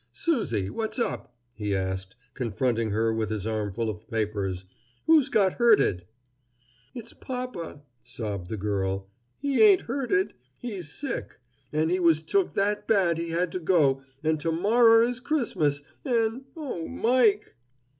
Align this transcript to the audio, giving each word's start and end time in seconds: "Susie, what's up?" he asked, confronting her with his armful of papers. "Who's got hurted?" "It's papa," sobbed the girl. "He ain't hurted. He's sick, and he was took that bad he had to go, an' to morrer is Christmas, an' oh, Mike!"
"Susie, 0.13 0.67
what's 0.67 0.97
up?" 0.97 1.37
he 1.53 1.75
asked, 1.75 2.15
confronting 2.33 2.89
her 2.89 3.13
with 3.13 3.29
his 3.29 3.45
armful 3.45 3.87
of 3.87 4.07
papers. 4.07 4.65
"Who's 5.05 5.29
got 5.29 5.53
hurted?" 5.59 6.05
"It's 6.95 7.13
papa," 7.13 7.83
sobbed 8.03 8.49
the 8.49 8.57
girl. 8.57 9.11
"He 9.37 9.61
ain't 9.61 9.81
hurted. 9.81 10.33
He's 10.57 10.91
sick, 10.91 11.39
and 11.71 11.91
he 11.91 11.99
was 11.99 12.23
took 12.23 12.55
that 12.55 12.87
bad 12.87 13.19
he 13.19 13.29
had 13.29 13.51
to 13.51 13.59
go, 13.59 14.01
an' 14.23 14.39
to 14.39 14.51
morrer 14.51 15.03
is 15.03 15.19
Christmas, 15.19 15.83
an' 16.03 16.45
oh, 16.57 16.87
Mike!" 16.87 17.53